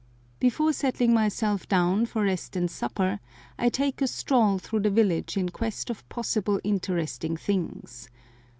Before 0.39 0.73
settling 0.73 1.13
myself 1.13 1.67
down, 1.69 2.07
for 2.07 2.23
rest 2.23 2.55
and 2.55 2.71
supper, 2.71 3.19
I 3.59 3.69
take 3.69 4.01
a 4.01 4.07
stroll 4.07 4.57
through 4.57 4.79
the 4.79 4.89
village 4.89 5.37
in 5.37 5.49
quest 5.49 5.91
of 5.91 6.09
possible 6.09 6.59
interesting 6.63 7.37
things. 7.37 8.09